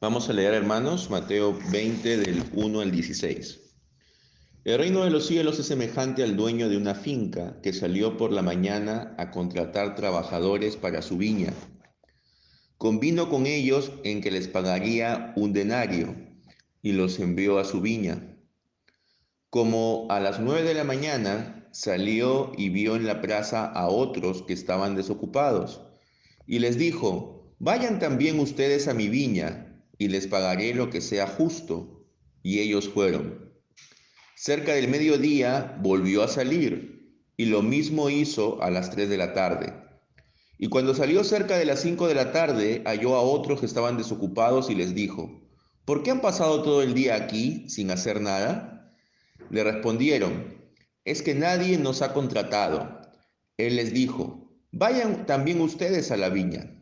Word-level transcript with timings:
Vamos 0.00 0.28
a 0.28 0.32
leer, 0.32 0.54
hermanos, 0.54 1.10
Mateo 1.10 1.58
20 1.72 2.18
del 2.18 2.44
1 2.52 2.80
al 2.82 2.92
16. 2.92 3.60
El 4.62 4.78
reino 4.78 5.02
de 5.02 5.10
los 5.10 5.26
cielos 5.26 5.58
es 5.58 5.66
semejante 5.66 6.22
al 6.22 6.36
dueño 6.36 6.68
de 6.68 6.76
una 6.76 6.94
finca 6.94 7.60
que 7.62 7.72
salió 7.72 8.16
por 8.16 8.30
la 8.30 8.40
mañana 8.40 9.16
a 9.18 9.32
contratar 9.32 9.96
trabajadores 9.96 10.76
para 10.76 11.02
su 11.02 11.16
viña. 11.16 11.52
Convino 12.76 13.28
con 13.28 13.46
ellos 13.46 13.90
en 14.04 14.20
que 14.20 14.30
les 14.30 14.46
pagaría 14.46 15.32
un 15.34 15.52
denario 15.52 16.14
y 16.80 16.92
los 16.92 17.18
envió 17.18 17.58
a 17.58 17.64
su 17.64 17.80
viña. 17.80 18.36
Como 19.50 20.06
a 20.10 20.20
las 20.20 20.38
nueve 20.38 20.62
de 20.62 20.74
la 20.74 20.84
mañana 20.84 21.68
salió 21.72 22.52
y 22.56 22.68
vio 22.68 22.94
en 22.94 23.04
la 23.04 23.20
plaza 23.20 23.66
a 23.66 23.88
otros 23.88 24.42
que 24.42 24.52
estaban 24.52 24.94
desocupados 24.94 25.80
y 26.46 26.60
les 26.60 26.78
dijo, 26.78 27.52
vayan 27.58 27.98
también 27.98 28.38
ustedes 28.38 28.86
a 28.86 28.94
mi 28.94 29.08
viña 29.08 29.67
y 29.98 30.08
les 30.08 30.26
pagaré 30.26 30.72
lo 30.72 30.88
que 30.90 31.00
sea 31.00 31.26
justo. 31.26 32.06
Y 32.42 32.60
ellos 32.60 32.88
fueron. 32.88 33.52
Cerca 34.36 34.72
del 34.74 34.88
mediodía 34.88 35.76
volvió 35.82 36.22
a 36.22 36.28
salir, 36.28 37.20
y 37.36 37.46
lo 37.46 37.62
mismo 37.62 38.08
hizo 38.08 38.62
a 38.62 38.70
las 38.70 38.90
tres 38.90 39.08
de 39.08 39.16
la 39.16 39.34
tarde. 39.34 39.74
Y 40.58 40.68
cuando 40.68 40.94
salió 40.94 41.22
cerca 41.24 41.58
de 41.58 41.64
las 41.64 41.80
cinco 41.80 42.08
de 42.08 42.14
la 42.14 42.32
tarde, 42.32 42.82
halló 42.84 43.16
a 43.16 43.22
otros 43.22 43.60
que 43.60 43.66
estaban 43.66 43.96
desocupados 43.96 44.70
y 44.70 44.74
les 44.74 44.94
dijo, 44.94 45.42
¿por 45.84 46.02
qué 46.02 46.10
han 46.10 46.20
pasado 46.20 46.62
todo 46.62 46.82
el 46.82 46.94
día 46.94 47.16
aquí 47.16 47.68
sin 47.68 47.90
hacer 47.90 48.20
nada? 48.20 48.92
Le 49.50 49.62
respondieron, 49.64 50.72
es 51.04 51.22
que 51.22 51.34
nadie 51.34 51.78
nos 51.78 52.02
ha 52.02 52.12
contratado. 52.12 53.00
Él 53.56 53.76
les 53.76 53.92
dijo, 53.92 54.52
vayan 54.72 55.26
también 55.26 55.60
ustedes 55.60 56.10
a 56.10 56.16
la 56.16 56.28
viña. 56.28 56.78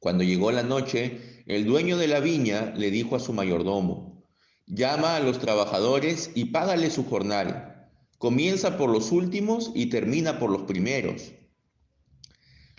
Cuando 0.00 0.24
llegó 0.24 0.50
la 0.50 0.62
noche, 0.62 1.31
el 1.46 1.64
dueño 1.64 1.96
de 1.96 2.08
la 2.08 2.20
viña 2.20 2.72
le 2.76 2.90
dijo 2.90 3.16
a 3.16 3.20
su 3.20 3.32
mayordomo, 3.32 4.24
llama 4.66 5.16
a 5.16 5.20
los 5.20 5.38
trabajadores 5.38 6.30
y 6.34 6.46
págale 6.46 6.90
su 6.90 7.04
jornal. 7.04 7.90
Comienza 8.18 8.76
por 8.76 8.90
los 8.90 9.10
últimos 9.10 9.72
y 9.74 9.86
termina 9.86 10.38
por 10.38 10.50
los 10.50 10.62
primeros. 10.62 11.32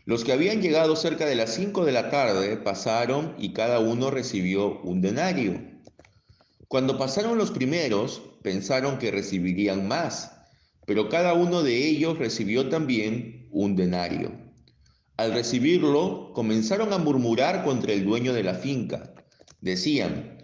Los 0.05 0.23
que 0.23 0.33
habían 0.33 0.61
llegado 0.61 0.95
cerca 0.95 1.25
de 1.25 1.36
las 1.36 1.53
cinco 1.53 1.86
de 1.86 1.92
la 1.92 2.09
tarde 2.09 2.58
pasaron 2.58 3.36
y 3.38 3.53
cada 3.53 3.80
uno 3.80 4.11
recibió 4.11 4.81
un 4.81 5.02
denario. 5.02 5.61
Cuando 6.67 6.98
pasaron 6.98 7.38
los 7.38 7.52
primeros, 7.52 8.22
pensaron 8.42 8.98
que 8.98 9.11
recibirían 9.11 9.88
más, 9.88 10.31
pero 10.86 11.08
cada 11.09 11.33
uno 11.33 11.64
de 11.64 11.88
ellos 11.88 12.17
recibió 12.17 12.67
también 12.70 13.48
un 13.52 13.75
denario. 13.75 14.42
Al 15.23 15.33
recibirlo, 15.33 16.33
comenzaron 16.33 16.91
a 16.91 16.97
murmurar 16.97 17.63
contra 17.63 17.93
el 17.93 18.03
dueño 18.03 18.33
de 18.33 18.43
la 18.43 18.55
finca. 18.55 19.13
Decían, 19.61 20.43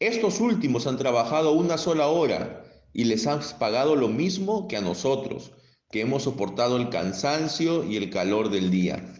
estos 0.00 0.40
últimos 0.40 0.86
han 0.86 0.98
trabajado 0.98 1.52
una 1.52 1.78
sola 1.78 2.08
hora 2.08 2.62
y 2.92 3.04
les 3.04 3.26
has 3.26 3.54
pagado 3.54 3.96
lo 3.96 4.08
mismo 4.08 4.68
que 4.68 4.76
a 4.76 4.82
nosotros, 4.82 5.52
que 5.90 6.02
hemos 6.02 6.24
soportado 6.24 6.76
el 6.76 6.90
cansancio 6.90 7.84
y 7.84 7.96
el 7.96 8.10
calor 8.10 8.50
del 8.50 8.70
día. 8.70 9.14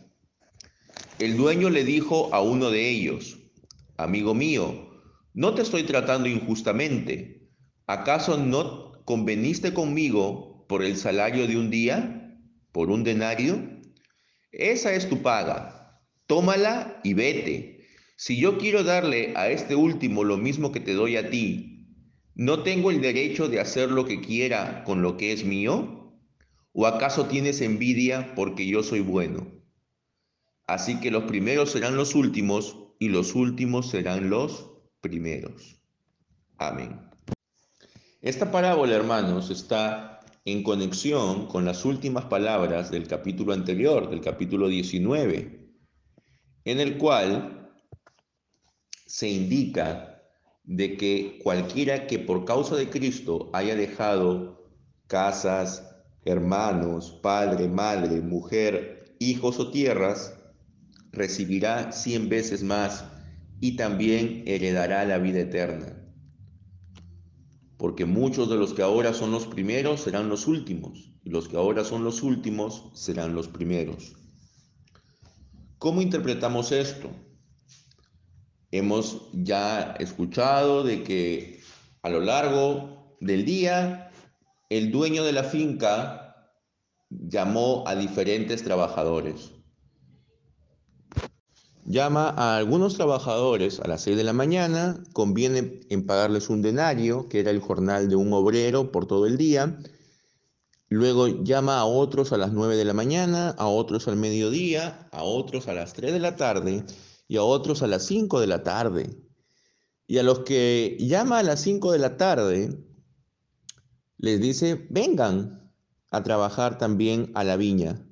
El 1.18 1.38
dueño 1.38 1.70
le 1.70 1.84
dijo 1.84 2.28
a 2.34 2.42
uno 2.42 2.70
de 2.70 2.90
ellos, 2.90 3.38
amigo 3.96 4.34
mío, 4.34 4.90
no 5.32 5.54
te 5.54 5.62
estoy 5.62 5.84
tratando 5.84 6.28
injustamente. 6.28 7.48
¿Acaso 7.86 8.36
no 8.36 9.02
conveniste 9.06 9.72
conmigo 9.72 10.66
por 10.68 10.84
el 10.84 10.98
salario 10.98 11.46
de 11.46 11.56
un 11.56 11.70
día, 11.70 12.36
por 12.72 12.90
un 12.90 13.04
denario? 13.04 13.77
Esa 14.52 14.94
es 14.94 15.08
tu 15.08 15.22
paga. 15.22 16.00
Tómala 16.26 17.00
y 17.04 17.14
vete. 17.14 17.86
Si 18.16 18.38
yo 18.38 18.58
quiero 18.58 18.82
darle 18.82 19.32
a 19.36 19.48
este 19.48 19.74
último 19.74 20.24
lo 20.24 20.36
mismo 20.36 20.72
que 20.72 20.80
te 20.80 20.94
doy 20.94 21.16
a 21.16 21.30
ti, 21.30 21.86
¿no 22.34 22.62
tengo 22.62 22.90
el 22.90 23.00
derecho 23.00 23.48
de 23.48 23.60
hacer 23.60 23.90
lo 23.90 24.04
que 24.04 24.20
quiera 24.20 24.82
con 24.84 25.02
lo 25.02 25.16
que 25.16 25.32
es 25.32 25.44
mío? 25.44 26.18
¿O 26.72 26.86
acaso 26.86 27.26
tienes 27.26 27.60
envidia 27.60 28.34
porque 28.34 28.66
yo 28.66 28.82
soy 28.82 29.00
bueno? 29.00 29.46
Así 30.66 31.00
que 31.00 31.10
los 31.10 31.24
primeros 31.24 31.72
serán 31.72 31.96
los 31.96 32.14
últimos 32.14 32.76
y 32.98 33.08
los 33.08 33.34
últimos 33.34 33.90
serán 33.90 34.28
los 34.28 34.70
primeros. 35.00 35.80
Amén. 36.58 37.00
Esta 38.20 38.50
parábola, 38.50 38.96
hermanos, 38.96 39.50
está 39.50 40.17
en 40.44 40.62
conexión 40.62 41.46
con 41.46 41.64
las 41.64 41.84
últimas 41.84 42.24
palabras 42.26 42.90
del 42.90 43.06
capítulo 43.06 43.52
anterior, 43.52 44.08
del 44.10 44.20
capítulo 44.20 44.68
19, 44.68 45.68
en 46.64 46.80
el 46.80 46.98
cual 46.98 47.70
se 49.06 49.28
indica 49.28 50.22
de 50.64 50.96
que 50.96 51.38
cualquiera 51.42 52.06
que 52.06 52.18
por 52.18 52.44
causa 52.44 52.76
de 52.76 52.88
Cristo 52.88 53.50
haya 53.52 53.74
dejado 53.74 54.70
casas, 55.06 55.86
hermanos, 56.24 57.18
padre, 57.22 57.68
madre, 57.68 58.20
mujer, 58.20 59.16
hijos 59.18 59.58
o 59.58 59.70
tierras, 59.70 60.34
recibirá 61.10 61.90
cien 61.92 62.28
veces 62.28 62.62
más 62.62 63.04
y 63.60 63.76
también 63.76 64.44
heredará 64.46 65.04
la 65.04 65.18
vida 65.18 65.40
eterna 65.40 65.97
porque 67.78 68.04
muchos 68.04 68.50
de 68.50 68.56
los 68.56 68.74
que 68.74 68.82
ahora 68.82 69.14
son 69.14 69.30
los 69.30 69.46
primeros 69.46 70.00
serán 70.00 70.28
los 70.28 70.46
últimos, 70.46 71.12
y 71.24 71.30
los 71.30 71.48
que 71.48 71.56
ahora 71.56 71.84
son 71.84 72.04
los 72.04 72.22
últimos 72.22 72.90
serán 72.92 73.34
los 73.34 73.48
primeros. 73.48 74.16
¿Cómo 75.78 76.02
interpretamos 76.02 76.72
esto? 76.72 77.08
Hemos 78.72 79.30
ya 79.32 79.94
escuchado 80.00 80.82
de 80.82 81.04
que 81.04 81.60
a 82.02 82.10
lo 82.10 82.20
largo 82.20 83.16
del 83.20 83.44
día 83.44 84.10
el 84.68 84.90
dueño 84.90 85.24
de 85.24 85.32
la 85.32 85.44
finca 85.44 86.52
llamó 87.08 87.84
a 87.86 87.94
diferentes 87.94 88.62
trabajadores 88.62 89.52
Llama 91.90 92.28
a 92.28 92.58
algunos 92.58 92.96
trabajadores 92.96 93.80
a 93.80 93.88
las 93.88 94.02
6 94.02 94.18
de 94.18 94.22
la 94.22 94.34
mañana, 94.34 95.02
conviene 95.14 95.80
en 95.88 96.04
pagarles 96.04 96.50
un 96.50 96.60
denario, 96.60 97.30
que 97.30 97.40
era 97.40 97.50
el 97.50 97.60
jornal 97.60 98.10
de 98.10 98.14
un 98.14 98.30
obrero 98.34 98.92
por 98.92 99.06
todo 99.06 99.24
el 99.24 99.38
día. 99.38 99.78
Luego 100.90 101.28
llama 101.28 101.78
a 101.78 101.86
otros 101.86 102.34
a 102.34 102.36
las 102.36 102.52
9 102.52 102.76
de 102.76 102.84
la 102.84 102.92
mañana, 102.92 103.54
a 103.56 103.68
otros 103.68 104.06
al 104.06 104.16
mediodía, 104.16 105.08
a 105.12 105.22
otros 105.22 105.66
a 105.66 105.72
las 105.72 105.94
3 105.94 106.12
de 106.12 106.20
la 106.20 106.36
tarde 106.36 106.84
y 107.26 107.38
a 107.38 107.42
otros 107.42 107.82
a 107.82 107.86
las 107.86 108.04
5 108.04 108.38
de 108.38 108.46
la 108.46 108.62
tarde. 108.62 109.16
Y 110.06 110.18
a 110.18 110.22
los 110.22 110.40
que 110.40 110.98
llama 111.00 111.38
a 111.38 111.42
las 111.42 111.62
5 111.62 111.92
de 111.92 111.98
la 111.98 112.18
tarde, 112.18 112.84
les 114.18 114.38
dice, 114.42 114.86
vengan 114.90 115.72
a 116.10 116.22
trabajar 116.22 116.76
también 116.76 117.32
a 117.34 117.44
la 117.44 117.56
viña. 117.56 118.04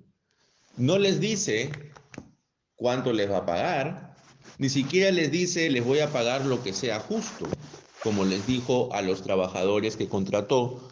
No 0.79 0.99
les 0.99 1.21
dice 1.21 1.86
cuánto 2.77 3.13
les 3.13 3.31
va 3.31 3.39
a 3.39 3.47
pagar, 3.47 4.17
ni 4.59 4.69
siquiera 4.69 5.11
les 5.11 5.31
dice 5.31 5.69
les 5.71 5.85
voy 5.85 6.01
a 6.01 6.13
pagar 6.13 6.47
lo 6.47 6.63
que 6.63 6.73
sea 6.73 7.01
justo, 7.01 7.47
como 8.03 8.25
les 8.25 8.47
dijo 8.47 8.93
a 8.93 9.03
los 9.03 9.23
trabajadores 9.23 9.97
que 9.97 10.09
contrató 10.09 10.89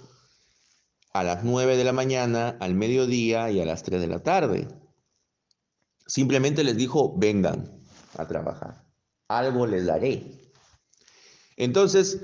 a 1.13 1.23
las 1.23 1.45
9 1.45 1.77
de 1.77 1.85
la 1.85 1.93
mañana, 1.93 2.57
al 2.61 2.75
mediodía 2.75 3.51
y 3.51 3.61
a 3.61 3.65
las 3.65 3.85
3 3.85 4.01
de 4.01 4.09
la 4.09 4.23
tarde. 4.23 4.67
Simplemente 6.07 6.65
les 6.65 6.77
dijo, 6.77 7.17
vengan 7.17 7.81
a 8.19 8.27
trabajar, 8.27 8.85
algo 9.29 9.67
les 9.67 9.87
daré. 9.87 10.53
Entonces, 11.57 12.21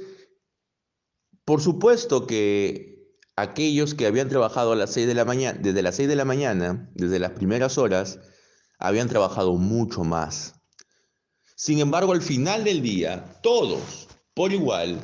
por 1.44 1.62
supuesto 1.62 2.26
que 2.26 3.14
aquellos 3.36 3.94
que 3.94 4.06
habían 4.06 4.28
trabajado 4.28 4.72
a 4.72 4.76
las 4.76 4.92
6 4.92 5.06
de 5.06 5.14
la 5.14 5.24
mañana, 5.24 5.58
desde 5.60 5.82
las 5.82 5.96
6 5.96 6.08
de 6.08 6.16
la 6.16 6.24
mañana, 6.24 6.90
desde 6.94 7.18
las 7.18 7.30
primeras 7.30 7.78
horas, 7.78 8.18
habían 8.80 9.08
trabajado 9.08 9.54
mucho 9.56 10.02
más. 10.02 10.54
Sin 11.54 11.78
embargo, 11.78 12.12
al 12.12 12.22
final 12.22 12.64
del 12.64 12.80
día, 12.80 13.38
todos, 13.42 14.08
por 14.34 14.52
igual, 14.52 14.98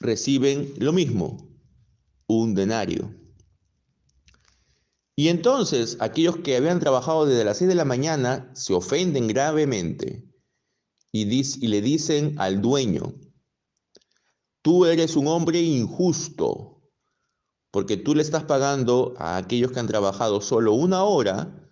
reciben 0.00 0.74
lo 0.78 0.92
mismo, 0.92 1.48
un 2.26 2.54
denario. 2.54 3.14
Y 5.16 5.28
entonces 5.28 5.96
aquellos 6.00 6.38
que 6.38 6.56
habían 6.56 6.80
trabajado 6.80 7.24
desde 7.24 7.44
las 7.44 7.58
6 7.58 7.68
de 7.68 7.74
la 7.74 7.84
mañana 7.84 8.50
se 8.54 8.74
ofenden 8.74 9.28
gravemente 9.28 10.28
y, 11.10 11.22
y 11.22 11.68
le 11.68 11.80
dicen 11.80 12.34
al 12.38 12.60
dueño, 12.60 13.14
tú 14.60 14.84
eres 14.84 15.16
un 15.16 15.28
hombre 15.28 15.62
injusto, 15.62 16.82
porque 17.70 17.96
tú 17.96 18.14
le 18.14 18.22
estás 18.22 18.44
pagando 18.44 19.14
a 19.16 19.36
aquellos 19.36 19.72
que 19.72 19.80
han 19.80 19.86
trabajado 19.86 20.40
solo 20.40 20.74
una 20.74 21.04
hora 21.04 21.63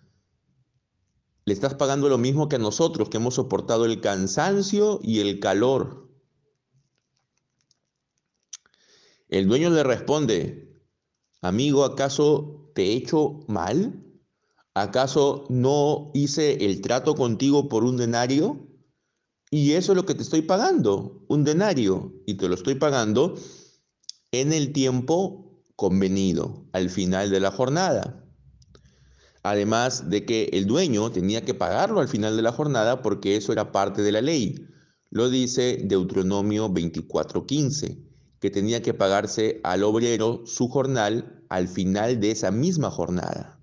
le 1.45 1.53
estás 1.53 1.73
pagando 1.73 2.09
lo 2.09 2.17
mismo 2.17 2.47
que 2.47 2.55
a 2.55 2.59
nosotros, 2.59 3.09
que 3.09 3.17
hemos 3.17 3.35
soportado 3.35 3.85
el 3.85 4.01
cansancio 4.01 4.99
y 5.03 5.19
el 5.19 5.39
calor. 5.39 6.09
El 9.27 9.47
dueño 9.47 9.69
le 9.69 9.83
responde, 9.83 10.79
amigo, 11.41 11.83
¿acaso 11.83 12.71
te 12.75 12.83
he 12.83 12.93
hecho 12.93 13.39
mal? 13.47 14.03
¿Acaso 14.75 15.45
no 15.49 16.11
hice 16.13 16.65
el 16.65 16.81
trato 16.81 17.15
contigo 17.15 17.67
por 17.67 17.83
un 17.83 17.97
denario? 17.97 18.67
Y 19.51 19.73
eso 19.73 19.91
es 19.91 19.95
lo 19.95 20.05
que 20.05 20.15
te 20.15 20.23
estoy 20.23 20.41
pagando, 20.41 21.23
un 21.27 21.43
denario, 21.43 22.13
y 22.25 22.35
te 22.35 22.47
lo 22.47 22.55
estoy 22.55 22.75
pagando 22.75 23.35
en 24.31 24.51
el 24.51 24.73
tiempo 24.73 25.61
convenido, 25.75 26.65
al 26.71 26.89
final 26.89 27.29
de 27.29 27.39
la 27.39 27.51
jornada. 27.51 28.22
Además 29.43 30.09
de 30.09 30.25
que 30.25 30.49
el 30.53 30.65
dueño 30.65 31.11
tenía 31.11 31.43
que 31.43 31.53
pagarlo 31.53 31.99
al 31.99 32.07
final 32.07 32.37
de 32.37 32.41
la 32.41 32.53
jornada 32.53 33.01
porque 33.01 33.35
eso 33.35 33.51
era 33.51 33.73
parte 33.73 34.01
de 34.01 34.13
la 34.13 34.21
ley. 34.21 34.65
Lo 35.09 35.29
dice 35.29 35.79
Deuteronomio 35.83 36.69
24:15, 36.69 37.99
que 38.39 38.49
tenía 38.49 38.81
que 38.81 38.93
pagarse 38.93 39.59
al 39.63 39.83
obrero 39.83 40.43
su 40.45 40.69
jornal 40.69 41.43
al 41.49 41.67
final 41.67 42.21
de 42.21 42.31
esa 42.31 42.51
misma 42.51 42.89
jornada. 42.89 43.59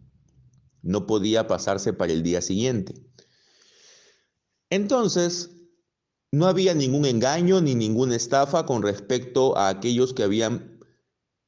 No 0.82 1.06
podía 1.06 1.47
pasarse 1.47 1.93
para 1.94 2.12
el 2.12 2.23
día 2.23 2.43
siguiente. 2.43 2.94
Entonces, 4.69 5.50
no 6.31 6.47
había 6.47 6.75
ningún 6.75 7.06
engaño 7.06 7.61
ni 7.61 7.75
ninguna 7.75 8.17
estafa 8.17 8.65
con 8.67 8.83
respecto 8.83 9.56
a 9.56 9.69
aquellos 9.69 10.12
que 10.12 10.23
habían 10.23 10.79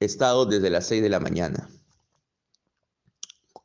estado 0.01 0.47
desde 0.47 0.71
las 0.71 0.87
6 0.87 1.03
de 1.03 1.09
la 1.09 1.21
mañana. 1.21 1.71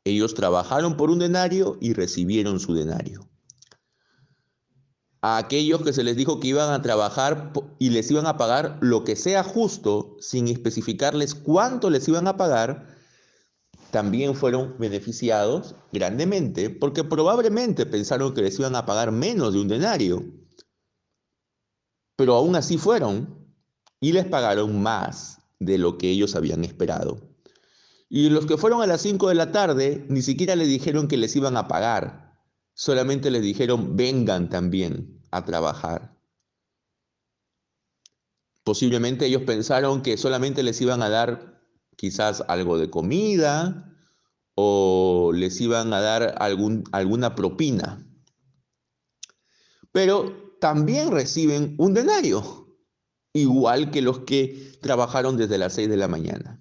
Ellos 0.08 0.34
trabajaron 0.34 0.96
por 0.96 1.10
un 1.10 1.18
denario 1.18 1.76
y 1.80 1.92
recibieron 1.92 2.60
su 2.60 2.74
denario. 2.74 3.28
A 5.20 5.36
aquellos 5.36 5.82
que 5.82 5.92
se 5.92 6.04
les 6.04 6.16
dijo 6.16 6.38
que 6.38 6.48
iban 6.48 6.70
a 6.70 6.82
trabajar 6.82 7.52
y 7.78 7.90
les 7.90 8.10
iban 8.10 8.26
a 8.26 8.36
pagar 8.36 8.78
lo 8.80 9.04
que 9.04 9.16
sea 9.16 9.42
justo, 9.42 10.16
sin 10.20 10.46
especificarles 10.48 11.34
cuánto 11.34 11.90
les 11.90 12.06
iban 12.06 12.28
a 12.28 12.36
pagar, 12.36 12.86
también 13.90 14.34
fueron 14.34 14.76
beneficiados 14.78 15.74
grandemente 15.92 16.70
porque 16.70 17.02
probablemente 17.04 17.86
pensaron 17.86 18.34
que 18.34 18.42
les 18.42 18.58
iban 18.58 18.76
a 18.76 18.86
pagar 18.86 19.10
menos 19.10 19.54
de 19.54 19.60
un 19.60 19.68
denario 19.68 20.24
pero 22.18 22.34
aún 22.34 22.56
así 22.56 22.78
fueron 22.78 23.46
y 24.00 24.10
les 24.10 24.26
pagaron 24.26 24.82
más 24.82 25.40
de 25.60 25.78
lo 25.78 25.98
que 25.98 26.10
ellos 26.10 26.34
habían 26.34 26.64
esperado. 26.64 27.20
Y 28.08 28.30
los 28.30 28.46
que 28.46 28.56
fueron 28.56 28.80
a 28.80 28.86
las 28.86 29.02
5 29.02 29.28
de 29.28 29.34
la 29.34 29.52
tarde 29.52 30.06
ni 30.08 30.22
siquiera 30.22 30.56
le 30.56 30.66
dijeron 30.66 31.08
que 31.08 31.18
les 31.18 31.36
iban 31.36 31.56
a 31.56 31.68
pagar, 31.68 32.38
solamente 32.74 33.30
les 33.30 33.42
dijeron 33.42 33.96
vengan 33.96 34.48
también 34.48 35.20
a 35.30 35.44
trabajar. 35.44 36.16
Posiblemente 38.64 39.26
ellos 39.26 39.42
pensaron 39.42 40.02
que 40.02 40.16
solamente 40.16 40.62
les 40.62 40.80
iban 40.80 41.02
a 41.02 41.08
dar 41.08 41.62
quizás 41.96 42.44
algo 42.48 42.78
de 42.78 42.90
comida 42.90 43.96
o 44.54 45.32
les 45.34 45.60
iban 45.60 45.92
a 45.92 46.00
dar 46.00 46.34
algún, 46.38 46.84
alguna 46.92 47.34
propina. 47.34 48.04
Pero 49.92 50.56
también 50.60 51.10
reciben 51.10 51.74
un 51.78 51.94
denario, 51.94 52.76
igual 53.32 53.90
que 53.90 54.02
los 54.02 54.20
que 54.20 54.78
trabajaron 54.80 55.36
desde 55.36 55.58
las 55.58 55.74
6 55.74 55.88
de 55.88 55.96
la 55.96 56.08
mañana. 56.08 56.57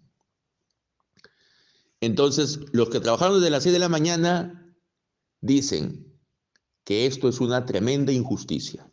Entonces, 2.02 2.60
los 2.74 2.90
que 2.90 3.00
trabajaron 3.00 3.40
desde 3.40 3.50
las 3.50 3.64
6 3.64 3.74
de 3.74 3.80
la 3.80 3.90
mañana 3.90 4.76
dicen 5.42 6.20
que 6.84 7.06
esto 7.06 7.28
es 7.28 7.40
una 7.40 7.66
tremenda 7.66 8.12
injusticia. 8.12 8.92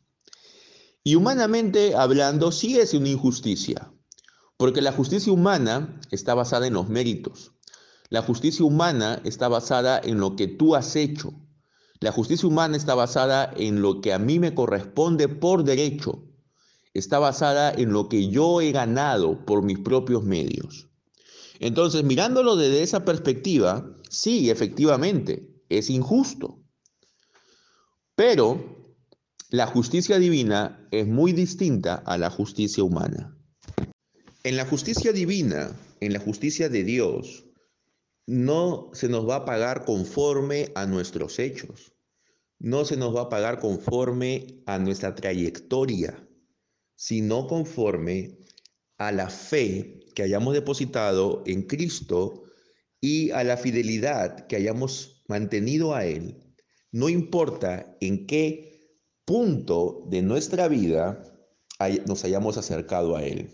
Y 1.02 1.16
humanamente 1.16 1.94
hablando, 1.94 2.50
sí 2.50 2.78
es 2.78 2.94
una 2.94 3.08
injusticia, 3.08 3.92
porque 4.56 4.80
la 4.80 4.92
justicia 4.92 5.32
humana 5.32 6.00
está 6.10 6.34
basada 6.34 6.66
en 6.66 6.74
los 6.74 6.88
méritos. 6.88 7.52
La 8.08 8.22
justicia 8.22 8.64
humana 8.64 9.20
está 9.24 9.48
basada 9.48 10.00
en 10.02 10.18
lo 10.18 10.36
que 10.36 10.46
tú 10.46 10.74
has 10.74 10.96
hecho, 10.96 11.44
la 12.04 12.12
justicia 12.12 12.46
humana 12.46 12.76
está 12.76 12.94
basada 12.94 13.50
en 13.56 13.80
lo 13.80 14.02
que 14.02 14.12
a 14.12 14.18
mí 14.18 14.38
me 14.38 14.54
corresponde 14.54 15.26
por 15.26 15.64
derecho. 15.64 16.22
Está 16.92 17.18
basada 17.18 17.72
en 17.72 17.94
lo 17.94 18.10
que 18.10 18.28
yo 18.28 18.60
he 18.60 18.72
ganado 18.72 19.42
por 19.46 19.62
mis 19.62 19.78
propios 19.78 20.22
medios. 20.22 20.90
Entonces, 21.60 22.04
mirándolo 22.04 22.56
desde 22.56 22.82
esa 22.82 23.04
perspectiva, 23.04 23.96
sí, 24.08 24.50
efectivamente, 24.50 25.48
es 25.68 25.90
injusto. 25.90 26.62
Pero 28.14 28.94
la 29.50 29.66
justicia 29.66 30.18
divina 30.18 30.88
es 30.90 31.06
muy 31.06 31.32
distinta 31.32 31.94
a 31.94 32.18
la 32.18 32.30
justicia 32.30 32.84
humana. 32.84 33.36
En 34.42 34.56
la 34.56 34.66
justicia 34.66 35.12
divina, 35.12 35.74
en 36.00 36.12
la 36.12 36.18
justicia 36.18 36.68
de 36.68 36.84
Dios, 36.84 37.44
no 38.26 38.90
se 38.92 39.08
nos 39.08 39.28
va 39.28 39.36
a 39.36 39.44
pagar 39.44 39.84
conforme 39.84 40.70
a 40.74 40.86
nuestros 40.86 41.38
hechos 41.38 41.94
no 42.64 42.84
se 42.86 42.96
nos 42.96 43.14
va 43.14 43.22
a 43.22 43.28
pagar 43.28 43.60
conforme 43.60 44.62
a 44.66 44.78
nuestra 44.78 45.14
trayectoria, 45.14 46.26
sino 46.94 47.46
conforme 47.46 48.38
a 48.96 49.12
la 49.12 49.28
fe 49.28 50.00
que 50.14 50.22
hayamos 50.22 50.54
depositado 50.54 51.42
en 51.46 51.62
Cristo 51.62 52.44
y 53.00 53.30
a 53.30 53.44
la 53.44 53.56
fidelidad 53.56 54.46
que 54.46 54.56
hayamos 54.56 55.22
mantenido 55.28 55.94
a 55.94 56.06
Él. 56.06 56.40
No 56.92 57.08
importa 57.08 57.96
en 58.00 58.26
qué 58.26 58.98
punto 59.24 60.06
de 60.08 60.22
nuestra 60.22 60.68
vida 60.68 61.22
nos 62.06 62.24
hayamos 62.24 62.56
acercado 62.56 63.16
a 63.16 63.24
Él. 63.24 63.50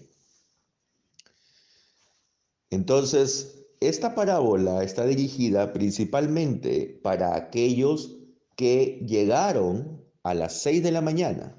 Entonces, 2.71 3.67
esta 3.81 4.15
parábola 4.15 4.85
está 4.85 5.07
dirigida 5.07 5.73
principalmente 5.73 7.01
para 7.03 7.35
aquellos 7.35 8.19
que 8.57 9.05
llegaron 9.07 10.05
a 10.23 10.35
las 10.35 10.61
6 10.63 10.83
de 10.83 10.93
la 10.93 11.01
mañana 11.01 11.57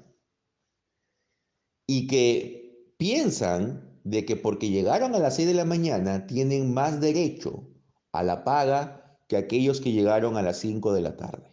y 1.86 2.06
que 2.06 2.94
piensan 2.96 3.91
de 4.04 4.24
que 4.24 4.36
porque 4.36 4.68
llegaron 4.68 5.14
a 5.14 5.18
las 5.18 5.36
6 5.36 5.48
de 5.48 5.54
la 5.54 5.64
mañana 5.64 6.26
tienen 6.26 6.72
más 6.72 7.00
derecho 7.00 7.68
a 8.12 8.22
la 8.22 8.44
paga 8.44 9.18
que 9.28 9.36
aquellos 9.36 9.80
que 9.80 9.92
llegaron 9.92 10.36
a 10.36 10.42
las 10.42 10.58
5 10.58 10.92
de 10.92 11.00
la 11.00 11.16
tarde. 11.16 11.52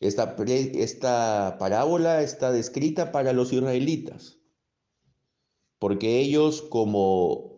Esta, 0.00 0.36
esta 0.38 1.56
parábola 1.58 2.22
está 2.22 2.50
descrita 2.50 3.12
para 3.12 3.32
los 3.32 3.52
israelitas, 3.52 4.38
porque 5.78 6.18
ellos 6.18 6.62
como 6.62 7.52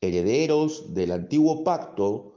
herederos 0.00 0.94
del 0.94 1.12
antiguo 1.12 1.64
pacto 1.64 2.34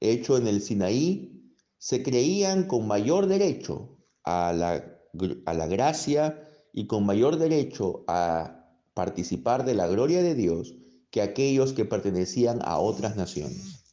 hecho 0.00 0.36
en 0.36 0.46
el 0.46 0.60
Sinaí, 0.60 1.54
se 1.78 2.02
creían 2.02 2.64
con 2.64 2.86
mayor 2.86 3.26
derecho 3.26 3.98
a 4.22 4.52
la, 4.52 4.98
a 5.46 5.54
la 5.54 5.66
gracia 5.66 6.48
y 6.72 6.86
con 6.86 7.06
mayor 7.06 7.36
derecho 7.36 8.04
a 8.08 8.63
participar 8.94 9.64
de 9.64 9.74
la 9.74 9.86
gloria 9.86 10.22
de 10.22 10.34
Dios 10.34 10.74
que 11.10 11.22
aquellos 11.22 11.72
que 11.72 11.84
pertenecían 11.84 12.60
a 12.62 12.78
otras 12.78 13.16
naciones. 13.16 13.84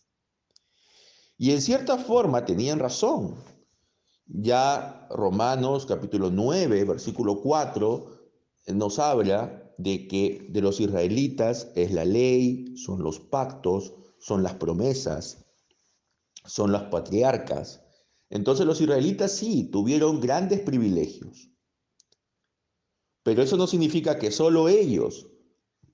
Y 1.37 1.51
en 1.51 1.61
cierta 1.61 1.97
forma 1.97 2.45
tenían 2.45 2.79
razón. 2.79 3.35
Ya 4.27 5.07
Romanos 5.09 5.85
capítulo 5.85 6.29
9, 6.31 6.85
versículo 6.85 7.41
4, 7.41 8.21
nos 8.67 8.99
habla 8.99 9.73
de 9.77 10.07
que 10.07 10.47
de 10.49 10.61
los 10.61 10.79
israelitas 10.79 11.71
es 11.75 11.91
la 11.91 12.05
ley, 12.05 12.75
son 12.77 13.03
los 13.03 13.19
pactos, 13.19 13.93
son 14.19 14.43
las 14.43 14.53
promesas, 14.53 15.45
son 16.45 16.71
los 16.71 16.83
patriarcas. 16.83 17.81
Entonces 18.29 18.65
los 18.65 18.79
israelitas 18.79 19.31
sí 19.31 19.69
tuvieron 19.71 20.21
grandes 20.21 20.61
privilegios. 20.61 21.50
Pero 23.23 23.43
eso 23.43 23.57
no 23.57 23.67
significa 23.67 24.17
que 24.17 24.31
solo 24.31 24.67
ellos 24.67 25.27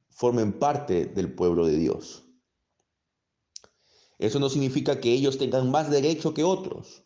formen 0.09 0.59
parte 0.59 1.05
del 1.05 1.33
pueblo 1.33 1.65
de 1.65 1.77
Dios. 1.77 2.23
Eso 4.17 4.39
no 4.39 4.49
significa 4.49 4.99
que 4.99 5.13
ellos 5.13 5.37
tengan 5.37 5.69
más 5.69 5.91
derecho 5.91 6.33
que 6.33 6.43
otros. 6.43 7.03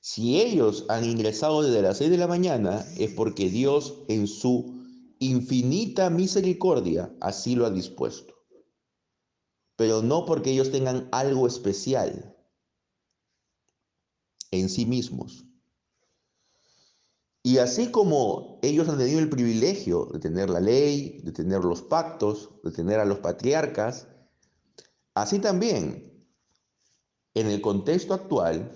Si 0.00 0.40
ellos 0.40 0.84
han 0.88 1.04
ingresado 1.04 1.62
desde 1.62 1.82
las 1.82 1.98
6 1.98 2.10
de 2.10 2.18
la 2.18 2.26
mañana 2.26 2.84
es 2.98 3.10
porque 3.12 3.48
Dios 3.48 4.04
en 4.08 4.26
su 4.26 4.84
infinita 5.18 6.10
misericordia 6.10 7.14
así 7.20 7.54
lo 7.56 7.64
ha 7.64 7.70
dispuesto 7.70 8.34
pero 9.76 10.02
no 10.02 10.24
porque 10.24 10.50
ellos 10.52 10.70
tengan 10.70 11.08
algo 11.12 11.46
especial 11.46 12.36
en 14.50 14.68
sí 14.68 14.86
mismos. 14.86 15.44
Y 17.46 17.58
así 17.58 17.90
como 17.90 18.58
ellos 18.62 18.88
han 18.88 18.96
tenido 18.96 19.18
el 19.18 19.28
privilegio 19.28 20.06
de 20.06 20.18
tener 20.18 20.48
la 20.48 20.60
ley, 20.60 21.20
de 21.24 21.30
tener 21.30 21.62
los 21.62 21.82
pactos, 21.82 22.48
de 22.64 22.70
tener 22.70 23.00
a 23.00 23.04
los 23.04 23.18
patriarcas, 23.18 24.08
así 25.12 25.38
también, 25.40 26.26
en 27.34 27.48
el 27.48 27.60
contexto 27.60 28.14
actual, 28.14 28.72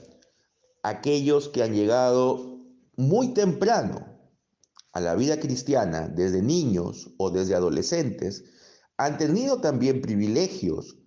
aquellos 0.83 1.49
que 1.49 1.63
han 1.63 1.73
llegado 1.73 2.59
muy 2.95 3.33
temprano 3.33 4.07
a 4.93 5.01
la 5.01 5.15
vida 5.15 5.41
cristiana, 5.41 6.07
desde 6.07 6.43
niños 6.43 7.15
o 7.17 7.31
desde 7.31 7.55
adolescentes, 7.55 8.45
han 8.99 9.17
tenido 9.17 9.63
también 9.63 10.03
privilegios 10.03 10.99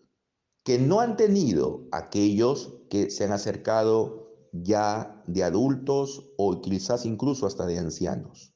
que 0.64 0.80
no 0.80 1.00
han 1.00 1.16
tenido 1.16 1.88
aquellos 1.92 2.74
que 2.90 3.12
se 3.12 3.26
han 3.26 3.34
acercado 3.34 4.21
ya 4.52 5.24
de 5.28 5.44
adultos 5.44 6.32
o 6.38 6.62
quizás 6.62 7.06
incluso 7.06 7.46
hasta 7.46 7.66
de 7.66 7.80
ancianos. 7.80 8.54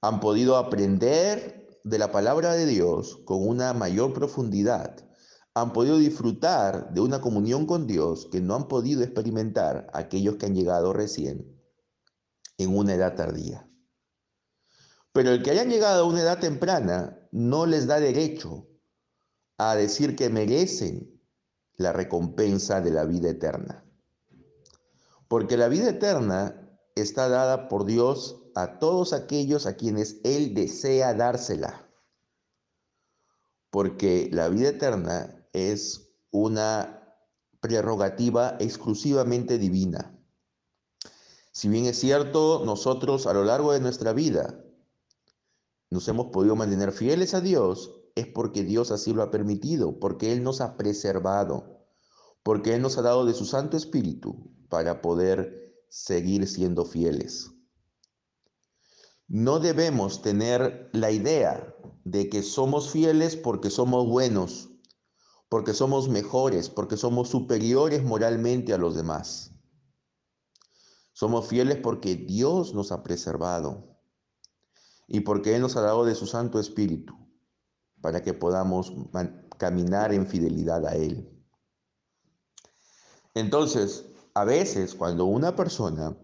Han 0.00 0.20
podido 0.20 0.56
aprender 0.56 1.80
de 1.84 1.98
la 1.98 2.12
palabra 2.12 2.52
de 2.52 2.66
Dios 2.66 3.20
con 3.24 3.46
una 3.46 3.72
mayor 3.72 4.12
profundidad. 4.12 4.96
Han 5.54 5.72
podido 5.72 5.98
disfrutar 5.98 6.92
de 6.92 7.00
una 7.00 7.20
comunión 7.20 7.66
con 7.66 7.86
Dios 7.86 8.28
que 8.30 8.40
no 8.40 8.54
han 8.54 8.68
podido 8.68 9.02
experimentar 9.02 9.88
aquellos 9.92 10.36
que 10.36 10.46
han 10.46 10.54
llegado 10.54 10.92
recién 10.92 11.54
en 12.58 12.76
una 12.76 12.94
edad 12.94 13.14
tardía. 13.14 13.68
Pero 15.12 15.30
el 15.30 15.42
que 15.42 15.50
hayan 15.50 15.70
llegado 15.70 16.04
a 16.04 16.08
una 16.08 16.22
edad 16.22 16.40
temprana 16.40 17.18
no 17.30 17.66
les 17.66 17.86
da 17.86 18.00
derecho 18.00 18.66
a 19.58 19.76
decir 19.76 20.16
que 20.16 20.28
merecen 20.28 21.22
la 21.76 21.92
recompensa 21.92 22.80
de 22.80 22.90
la 22.90 23.04
vida 23.04 23.30
eterna. 23.30 23.83
Porque 25.34 25.56
la 25.56 25.66
vida 25.66 25.90
eterna 25.90 26.54
está 26.94 27.28
dada 27.28 27.66
por 27.66 27.86
Dios 27.86 28.40
a 28.54 28.78
todos 28.78 29.12
aquellos 29.12 29.66
a 29.66 29.74
quienes 29.74 30.20
Él 30.22 30.54
desea 30.54 31.12
dársela. 31.12 31.90
Porque 33.68 34.28
la 34.30 34.48
vida 34.48 34.68
eterna 34.68 35.44
es 35.52 36.14
una 36.30 37.18
prerrogativa 37.58 38.56
exclusivamente 38.60 39.58
divina. 39.58 40.16
Si 41.50 41.68
bien 41.68 41.86
es 41.86 41.98
cierto, 41.98 42.62
nosotros 42.64 43.26
a 43.26 43.32
lo 43.32 43.42
largo 43.42 43.72
de 43.72 43.80
nuestra 43.80 44.12
vida 44.12 44.64
nos 45.90 46.06
hemos 46.06 46.26
podido 46.26 46.54
mantener 46.54 46.92
fieles 46.92 47.34
a 47.34 47.40
Dios 47.40 47.90
es 48.14 48.28
porque 48.28 48.62
Dios 48.62 48.92
así 48.92 49.12
lo 49.12 49.24
ha 49.24 49.32
permitido, 49.32 49.98
porque 49.98 50.32
Él 50.32 50.44
nos 50.44 50.60
ha 50.60 50.76
preservado, 50.76 51.80
porque 52.44 52.76
Él 52.76 52.82
nos 52.82 52.98
ha 52.98 53.02
dado 53.02 53.24
de 53.26 53.34
su 53.34 53.44
Santo 53.44 53.76
Espíritu 53.76 54.54
para 54.74 55.00
poder 55.00 55.86
seguir 55.88 56.48
siendo 56.48 56.84
fieles. 56.84 57.52
No 59.28 59.60
debemos 59.60 60.20
tener 60.20 60.90
la 60.92 61.12
idea 61.12 61.72
de 62.02 62.28
que 62.28 62.42
somos 62.42 62.90
fieles 62.90 63.36
porque 63.36 63.70
somos 63.70 64.04
buenos, 64.08 64.70
porque 65.48 65.74
somos 65.74 66.08
mejores, 66.08 66.68
porque 66.68 66.96
somos 66.96 67.28
superiores 67.28 68.02
moralmente 68.02 68.74
a 68.74 68.78
los 68.78 68.96
demás. 68.96 69.52
Somos 71.12 71.46
fieles 71.46 71.76
porque 71.76 72.16
Dios 72.16 72.74
nos 72.74 72.90
ha 72.90 73.04
preservado, 73.04 73.96
y 75.06 75.20
porque 75.20 75.54
Él 75.54 75.62
nos 75.62 75.76
ha 75.76 75.82
dado 75.82 76.04
de 76.04 76.16
su 76.16 76.26
Santo 76.26 76.58
Espíritu 76.58 77.16
para 78.00 78.24
que 78.24 78.34
podamos 78.34 78.92
caminar 79.56 80.12
en 80.12 80.26
fidelidad 80.26 80.84
a 80.84 80.96
Él. 80.96 81.30
Entonces, 83.34 84.06
a 84.34 84.44
veces 84.44 84.94
cuando 84.94 85.24
una 85.26 85.54
persona 85.54 86.16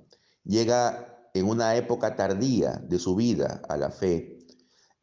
llega 0.44 1.30
en 1.34 1.48
una 1.48 1.76
época 1.76 2.16
tardía 2.16 2.72
de 2.88 2.98
su 2.98 3.14
vida 3.14 3.62
a 3.68 3.76
la 3.76 3.90
fe, 3.90 4.38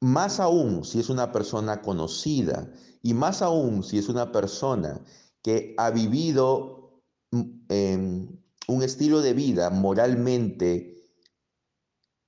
más 0.01 0.39
aún 0.39 0.83
si 0.83 0.99
es 0.99 1.09
una 1.09 1.31
persona 1.31 1.81
conocida 1.81 2.69
y 3.01 3.13
más 3.13 3.41
aún 3.41 3.83
si 3.83 3.97
es 3.97 4.09
una 4.09 4.31
persona 4.31 5.01
que 5.41 5.73
ha 5.77 5.89
vivido 5.89 7.01
mm, 7.31 8.25
un 8.67 8.83
estilo 8.83 9.21
de 9.21 9.33
vida 9.33 9.69
moralmente 9.69 10.97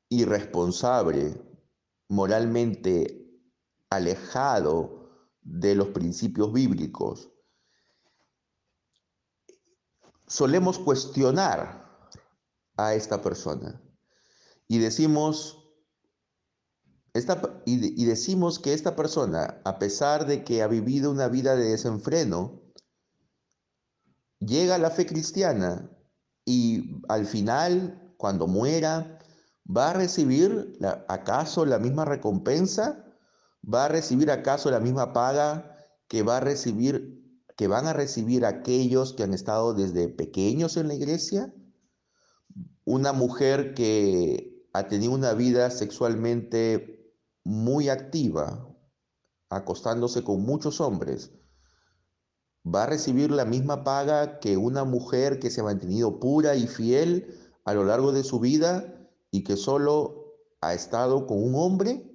irresponsable, 0.09 1.39
moralmente 2.07 3.29
alejado 3.89 5.09
de 5.41 5.75
los 5.75 5.89
principios 5.89 6.53
bíblicos, 6.53 7.29
solemos 10.29 10.79
cuestionar 10.79 11.85
a 12.77 12.93
esta 12.93 13.21
persona 13.21 13.81
y 14.69 14.77
decimos, 14.77 15.69
esta, 17.13 17.61
y, 17.65 18.05
decimos 18.05 18.59
que 18.59 18.73
esta 18.73 18.95
persona, 18.95 19.59
a 19.65 19.79
pesar 19.79 20.25
de 20.25 20.45
que 20.45 20.63
ha 20.63 20.67
vivido 20.67 21.11
una 21.11 21.27
vida 21.27 21.57
de 21.57 21.71
desenfreno, 21.71 22.61
llega 24.39 24.75
a 24.75 24.77
la 24.77 24.91
fe 24.91 25.05
cristiana 25.05 25.89
y 26.45 27.01
al 27.09 27.25
final, 27.25 28.13
cuando 28.17 28.47
muera, 28.47 29.19
¿Va 29.69 29.91
a 29.91 29.93
recibir 29.93 30.79
acaso 31.07 31.63
la 31.65 31.77
misma 31.77 32.03
recompensa? 32.03 33.05
¿Va 33.71 33.85
a 33.85 33.87
recibir 33.87 34.31
acaso 34.31 34.71
la 34.71 34.79
misma 34.79 35.13
paga 35.13 35.77
que 36.07 36.23
va 36.23 36.37
a 36.37 36.39
recibir 36.39 37.28
que 37.59 37.67
van 37.67 37.87
a 37.87 37.93
recibir 37.93 38.45
aquellos 38.45 39.11
que 39.11 39.23
han 39.23 39.33
estado 39.33 39.73
desde 39.73 40.07
pequeños 40.07 40.77
en 40.77 40.87
la 40.87 40.93
iglesia? 40.93 41.53
Una 42.85 43.11
mujer 43.11 43.73
que 43.73 44.65
ha 44.71 44.87
tenido 44.87 45.11
una 45.11 45.33
vida 45.33 45.69
sexualmente 45.69 47.13
muy 47.43 47.89
activa, 47.89 48.65
acostándose 49.49 50.23
con 50.23 50.41
muchos 50.43 50.79
hombres, 50.79 51.33
va 52.65 52.83
a 52.83 52.87
recibir 52.87 53.29
la 53.29 53.43
misma 53.43 53.83
paga 53.83 54.39
que 54.39 54.55
una 54.55 54.85
mujer 54.85 55.41
que 55.41 55.51
se 55.51 55.59
ha 55.59 55.65
mantenido 55.65 56.17
pura 56.21 56.55
y 56.55 56.65
fiel 56.65 57.37
a 57.65 57.73
lo 57.73 57.83
largo 57.83 58.13
de 58.13 58.23
su 58.23 58.39
vida 58.39 59.05
y 59.31 59.43
que 59.43 59.57
solo 59.57 60.33
ha 60.61 60.73
estado 60.73 61.27
con 61.27 61.43
un 61.43 61.55
hombre 61.55 62.09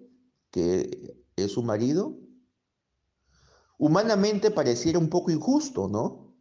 que 0.50 1.22
es 1.36 1.52
su 1.52 1.62
marido, 1.62 2.24
humanamente 3.78 4.50
pareciera 4.50 4.99
un 4.99 5.09
poco 5.09 5.31
injusto, 5.31 5.88
¿no? 5.88 6.35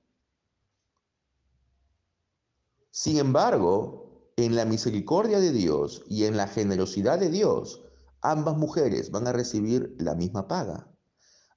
Sin 2.92 3.18
embargo, 3.18 4.32
en 4.36 4.56
la 4.56 4.66
misericordia 4.66 5.40
de 5.40 5.52
Dios 5.52 6.04
y 6.08 6.26
en 6.26 6.38
la 6.38 6.48
generosidad 6.48 7.20
de 7.20 7.30
Dios, 7.30 7.84
ambas 8.22 8.58
mujeres 8.58 9.12
van 9.12 9.28
a 9.28 9.32
recibir 9.32 9.96
la 10.00 10.16
misma 10.16 10.48
paga. 10.48 10.88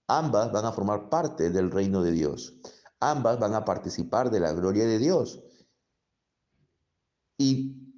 Ambas 0.09 0.53
van 0.53 0.65
a 0.65 0.73
formar 0.73 1.09
parte 1.09 1.51
del 1.51 1.71
reino 1.71 2.03
de 2.03 2.13
Dios. 2.13 2.55
Ambas 3.01 3.39
van 3.39 3.55
a 3.55 3.65
participar 3.65 4.31
de 4.31 4.41
la 4.41 4.53
gloria 4.53 4.87
de 4.87 4.99
Dios. 4.99 5.43
Y 7.39 7.93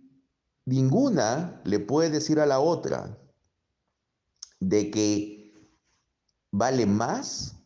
ninguna 0.65 1.61
le 1.65 1.81
puede 1.81 2.11
decir 2.11 2.41
a 2.41 2.47
la 2.47 2.61
otra 2.61 3.19
de 4.59 4.91
que 4.91 5.55
vale 6.51 6.87
más 6.87 7.58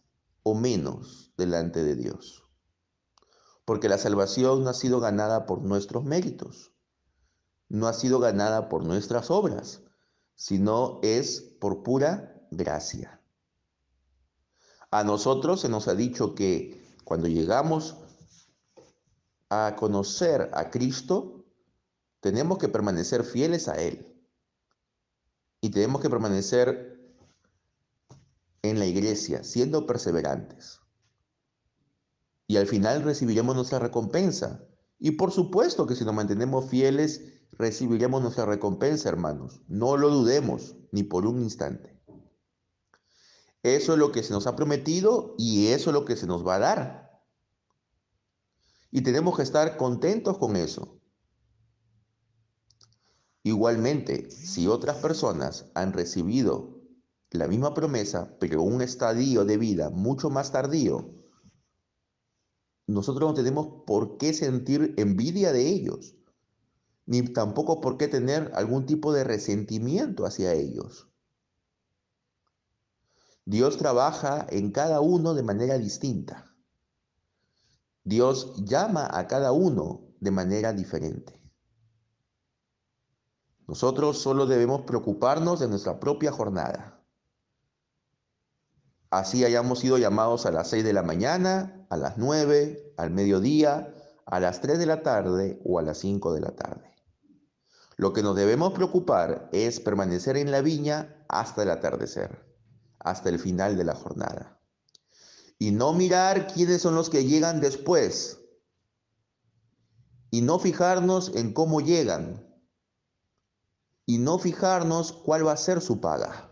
o 0.43 0.55
menos 0.55 1.33
delante 1.37 1.85
de 1.85 1.97
Dios. 1.97 2.45
Porque 3.65 3.89
la 3.89 3.99
salvación 3.99 4.65
no 4.65 4.71
ha 4.71 4.75
sido 4.75 5.01
ganada 5.01 5.47
por 5.47 5.63
nuestros 5.63 6.05
méritos, 6.05 6.73
no 7.69 7.87
ha 7.87 7.93
sido 7.93 8.19
ganada 8.19 8.69
por 8.69 8.85
nuestras 8.85 9.31
obras, 9.31 9.83
sino 10.35 11.01
es 11.03 11.41
por 11.61 11.83
pura 11.83 12.47
gracia. 12.51 13.21
A 14.91 15.05
nosotros 15.05 15.61
se 15.61 15.69
nos 15.69 15.89
ha 15.89 15.95
dicho 15.95 16.35
que 16.35 16.83
cuando 17.05 17.29
llegamos 17.29 17.97
a 19.49 19.77
conocer 19.77 20.51
a 20.53 20.71
Cristo, 20.71 21.47
tenemos 22.21 22.59
que 22.59 22.69
permanecer 22.69 23.25
fieles 23.25 23.69
a 23.69 23.77
Él. 23.77 24.21
Y 25.61 25.71
tenemos 25.71 26.03
que 26.03 26.11
permanecer 26.11 26.92
en 28.63 28.79
la 28.79 28.87
iglesia, 28.87 29.43
siendo 29.43 29.87
perseverantes. 29.87 30.81
Y 32.47 32.57
al 32.57 32.67
final 32.67 33.03
recibiremos 33.03 33.57
nuestra 33.57 33.79
recompensa. 33.79 34.65
Y 34.99 35.13
por 35.13 35.33
supuesto 35.33 35.87
que 35.87 35.97
si 35.97 36.05
nos 36.05 36.15
mantenemos 36.15 36.69
fieles, 36.69 37.23
recibiremos 37.53 38.23
nuestra 38.23 38.47
recompensa, 38.47 39.09
hermanos. 39.09 39.63
No 39.67 39.97
lo 39.97 40.11
dudemos 40.11 40.77
ni 40.93 41.03
por 41.03 41.27
un 41.27 41.43
instante. 41.43 42.01
Eso 43.63 43.93
es 43.93 43.99
lo 43.99 44.13
que 44.13 44.23
se 44.23 44.33
nos 44.33 44.47
ha 44.47 44.57
prometido 44.57 45.35
y 45.39 45.69
eso 45.69 45.91
es 45.91 45.95
lo 45.95 46.05
que 46.05 46.17
se 46.17 46.27
nos 46.27 46.47
va 46.47 46.57
a 46.57 46.61
dar. 46.61 47.23
Y 48.91 49.03
tenemos 49.03 49.37
que 49.37 49.43
estar 49.43 49.77
contentos 49.77 50.39
con 50.39 50.57
eso. 50.57 51.01
Igualmente, 53.45 54.31
si 54.31 54.69
otras 54.69 54.99
personas 54.99 55.71
han 55.75 55.93
recibido 55.93 56.82
la 57.39 57.49
misma 57.49 57.75
promesa, 57.75 58.37
pero 58.39 58.63
un 58.63 58.83
estadio 58.83 59.45
de 59.45 59.57
vida 59.57 59.91
mucho 59.91 60.31
más 60.31 60.53
tardío, 60.53 61.15
nosotros 62.87 63.31
no 63.31 63.35
tenemos 63.35 63.85
por 63.87 64.19
qué 64.19 64.35
sentir 64.35 64.95
envidia 64.97 65.53
de 65.53 65.69
ellos, 65.69 66.15
ni 67.07 67.23
tampoco 67.23 67.81
por 67.81 67.97
qué 67.97 68.09
tener 68.09 68.51
algún 68.55 68.87
tipo 68.87 69.13
de 69.13 69.25
resentimiento 69.25 70.27
hacia 70.27 70.53
ellos. 70.53 71.09
Dios 73.45 73.77
trabaja 73.77 74.47
en 74.51 74.71
cada 74.71 75.01
uno 75.01 75.35
de 75.35 75.43
manera 75.43 75.79
distinta. 75.79 76.55
Dios 78.05 78.55
llama 78.65 79.09
a 79.11 79.27
cada 79.27 79.53
uno 79.53 80.13
de 80.21 80.31
manera 80.31 80.73
diferente. 80.73 81.41
Nosotros 83.67 84.19
solo 84.19 84.47
debemos 84.47 84.83
preocuparnos 84.83 85.61
de 85.61 85.69
nuestra 85.69 85.99
propia 85.99 86.31
jornada. 86.31 86.92
Así 89.13 89.45
hayamos 89.45 89.81
sido 89.81 89.99
llamados 89.99 90.47
a 90.47 90.51
las 90.51 90.71
6 90.71 90.85
de 90.85 90.95
la 90.95 91.03
mañana, 91.03 91.87
a 91.91 91.99
las 91.99 92.17
9, 92.17 92.95
al 92.97 93.11
mediodía, 93.11 93.95
a 94.25 94.41
las 94.41 94.63
3 94.63 94.79
de 94.79 94.87
la 94.87 95.03
tarde 95.03 95.61
o 95.67 95.79
a 95.79 95.83
las 95.83 95.99
5 95.99 96.33
de 96.33 96.41
la 96.41 96.53
tarde. 96.53 96.97
Lo 97.99 98.15
que 98.15 98.23
nos 98.23 98.35
debemos 98.35 98.73
preocupar 98.73 99.51
es 99.53 99.81
permanecer 99.81 100.39
en 100.39 100.51
la 100.51 100.63
viña 100.63 101.27
hasta 101.29 101.63
el 101.63 101.69
atardecer, 101.69 102.43
hasta 103.01 103.29
el 103.29 103.39
final 103.39 103.77
de 103.77 103.85
la 103.85 103.95
jornada. 103.95 104.59
Y 105.59 105.73
no 105.73 105.93
mirar 105.93 106.47
quiénes 106.47 106.81
son 106.81 106.95
los 106.95 107.11
que 107.11 107.27
llegan 107.27 107.61
después. 107.61 108.41
Y 110.31 110.41
no 110.41 110.59
fijarnos 110.59 111.37
en 111.37 111.53
cómo 111.53 111.83
llegan. 111.83 112.51
Y 114.07 114.17
no 114.17 114.39
fijarnos 114.39 115.13
cuál 115.13 115.47
va 115.47 115.53
a 115.53 115.59
ser 115.59 115.83
su 115.83 116.01
paga. 116.01 116.52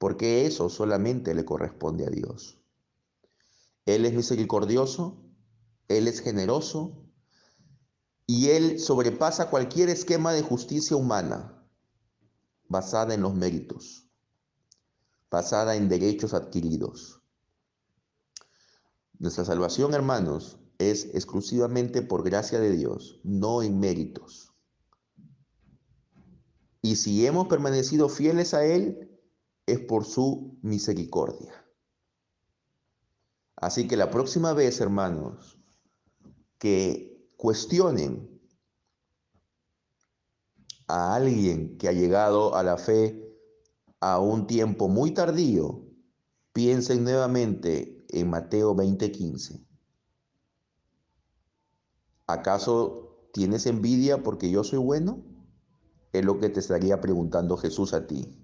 Porque 0.00 0.46
eso 0.46 0.70
solamente 0.70 1.34
le 1.34 1.44
corresponde 1.44 2.06
a 2.06 2.10
Dios. 2.10 2.58
Él 3.84 4.06
es 4.06 4.14
misericordioso, 4.14 5.22
Él 5.88 6.08
es 6.08 6.20
generoso 6.22 7.04
y 8.26 8.48
Él 8.48 8.80
sobrepasa 8.80 9.50
cualquier 9.50 9.90
esquema 9.90 10.32
de 10.32 10.40
justicia 10.40 10.96
humana 10.96 11.66
basada 12.66 13.12
en 13.12 13.20
los 13.20 13.34
méritos, 13.34 14.08
basada 15.30 15.76
en 15.76 15.90
derechos 15.90 16.32
adquiridos. 16.32 17.20
Nuestra 19.18 19.44
salvación, 19.44 19.92
hermanos, 19.92 20.56
es 20.78 21.14
exclusivamente 21.14 22.00
por 22.00 22.24
gracia 22.24 22.58
de 22.58 22.74
Dios, 22.74 23.20
no 23.22 23.62
en 23.62 23.78
méritos. 23.78 24.54
Y 26.80 26.96
si 26.96 27.26
hemos 27.26 27.48
permanecido 27.48 28.08
fieles 28.08 28.54
a 28.54 28.64
Él, 28.64 29.09
es 29.72 29.80
por 29.80 30.04
su 30.04 30.58
misericordia. 30.62 31.54
Así 33.56 33.86
que 33.86 33.96
la 33.96 34.10
próxima 34.10 34.54
vez, 34.54 34.80
hermanos, 34.80 35.58
que 36.58 37.28
cuestionen 37.36 38.40
a 40.86 41.14
alguien 41.14 41.76
que 41.78 41.88
ha 41.88 41.92
llegado 41.92 42.54
a 42.56 42.62
la 42.62 42.76
fe 42.76 43.30
a 44.00 44.18
un 44.18 44.46
tiempo 44.46 44.88
muy 44.88 45.12
tardío, 45.12 45.84
piensen 46.52 47.04
nuevamente 47.04 48.04
en 48.08 48.30
Mateo 48.30 48.74
20:15. 48.74 49.64
¿Acaso 52.26 53.28
tienes 53.32 53.66
envidia 53.66 54.22
porque 54.22 54.50
yo 54.50 54.64
soy 54.64 54.78
bueno? 54.78 55.22
Es 56.12 56.24
lo 56.24 56.38
que 56.38 56.48
te 56.48 56.60
estaría 56.60 57.00
preguntando 57.00 57.56
Jesús 57.56 57.92
a 57.92 58.06
ti. 58.06 58.39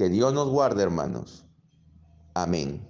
Que 0.00 0.08
Dios 0.08 0.32
nos 0.32 0.48
guarde, 0.48 0.82
hermanos. 0.82 1.44
Amén. 2.32 2.88